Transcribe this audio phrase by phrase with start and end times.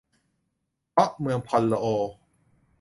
[0.91, 1.85] เพราะเมืองพอลโอ